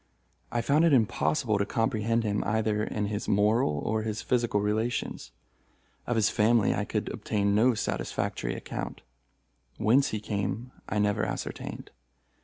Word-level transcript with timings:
I 0.51 0.61
found 0.61 0.83
it 0.83 0.93
impossible 0.93 1.59
to 1.59 1.65
comprehend 1.67 2.23
him 2.23 2.43
either 2.43 2.83
in 2.83 3.05
his 3.05 3.27
moral 3.27 3.77
or 3.85 4.01
his 4.01 4.23
physical 4.23 4.59
relations. 4.59 5.29
Of 6.07 6.15
his 6.15 6.27
family 6.31 6.73
I 6.73 6.85
could 6.85 7.07
obtain 7.09 7.53
no 7.53 7.75
satisfactory 7.75 8.55
account. 8.55 9.01
Whence 9.77 10.07
he 10.07 10.19
came, 10.19 10.71
I 10.89 10.97
never 10.97 11.23
ascertained. 11.23 11.91